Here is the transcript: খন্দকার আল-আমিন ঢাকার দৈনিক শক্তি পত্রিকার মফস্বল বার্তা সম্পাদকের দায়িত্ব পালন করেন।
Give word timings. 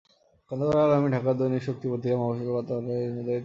খন্দকার 0.51 0.77
আল-আমিন 0.77 1.11
ঢাকার 1.11 1.35
দৈনিক 1.37 1.61
শক্তি 1.63 1.85
পত্রিকার 1.91 2.17
মফস্বল 2.17 2.49
বার্তা 2.51 2.73
সম্পাদকের 2.73 2.91
দায়িত্ব 2.91 3.09
পালন 3.11 3.27
করেন। 3.27 3.39